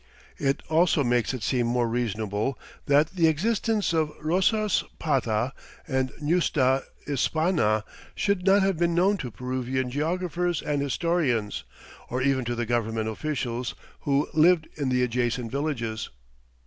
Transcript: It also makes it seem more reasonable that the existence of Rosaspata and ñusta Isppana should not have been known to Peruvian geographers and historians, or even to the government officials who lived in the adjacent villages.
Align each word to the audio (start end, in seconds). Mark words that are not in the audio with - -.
It 0.39 0.63
also 0.67 1.03
makes 1.03 1.31
it 1.31 1.43
seem 1.43 1.67
more 1.67 1.87
reasonable 1.87 2.57
that 2.87 3.11
the 3.11 3.27
existence 3.27 3.93
of 3.93 4.09
Rosaspata 4.19 5.51
and 5.87 6.09
ñusta 6.13 6.81
Isppana 7.05 7.83
should 8.15 8.43
not 8.43 8.63
have 8.63 8.77
been 8.79 8.95
known 8.95 9.17
to 9.17 9.29
Peruvian 9.29 9.91
geographers 9.91 10.63
and 10.63 10.81
historians, 10.81 11.65
or 12.09 12.19
even 12.23 12.45
to 12.45 12.55
the 12.55 12.65
government 12.65 13.09
officials 13.09 13.75
who 13.99 14.27
lived 14.33 14.67
in 14.75 14.89
the 14.89 15.03
adjacent 15.03 15.51
villages. 15.51 16.09